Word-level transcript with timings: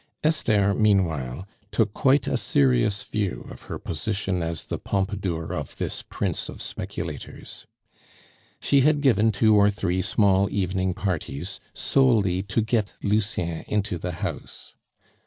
Esther, 0.23 0.73
meanwhile, 0.73 1.47
took 1.69 1.93
quite 1.93 2.25
a 2.25 2.35
serious 2.35 3.03
view 3.03 3.45
of 3.51 3.61
her 3.69 3.77
position 3.77 4.41
as 4.41 4.63
the 4.63 4.79
Pompadour 4.79 5.53
of 5.53 5.77
this 5.77 6.01
prince 6.01 6.49
of 6.49 6.59
speculators. 6.59 7.67
She 8.59 8.81
had 8.81 9.01
given 9.01 9.31
two 9.31 9.55
or 9.55 9.69
three 9.69 10.01
small 10.01 10.49
evening 10.49 10.95
parties, 10.95 11.59
solely 11.75 12.41
to 12.41 12.63
get 12.63 12.95
Lucien 13.03 13.63
into 13.67 13.99
the 13.99 14.13
house. 14.13 14.73